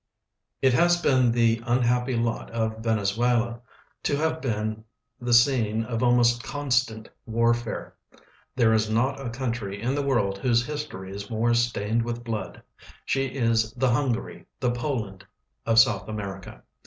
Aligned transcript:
It 0.63 0.73
has 0.73 0.99
been 0.99 1.31
the 1.31 1.57
unhapjiy 1.57 2.19
lot 2.19 2.49
of 2.49 2.79
Venezuela 2.79 3.61
to 4.01 4.15
have 4.15 4.41
been 4.41 4.83
the 5.19 5.31
scene 5.31 5.83
of 5.83 6.01
almost 6.01 6.41
constant 6.43 7.07
warfare. 7.27 7.93
There 8.55 8.73
is 8.73 8.89
not 8.89 9.23
a 9.23 9.29
country 9.29 9.79
in 9.79 9.93
the 9.93 10.01
world 10.01 10.39
whose 10.39 10.65
history 10.65 11.11
is 11.15 11.29
more 11.29 11.53
stained 11.53 12.01
with 12.01 12.23
blood. 12.23 12.63
She 13.05 13.25
is 13.27 13.75
tlie 13.75 13.91
Hungary, 13.91 14.47
the 14.59 14.71
Poland, 14.71 15.23
of 15.67 15.77
South 15.77 16.07
America. 16.09 16.63